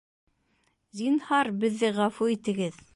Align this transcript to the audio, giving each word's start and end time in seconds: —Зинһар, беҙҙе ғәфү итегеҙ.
—Зинһар, 1.01 1.53
беҙҙе 1.65 1.95
ғәфү 2.03 2.35
итегеҙ. 2.39 2.87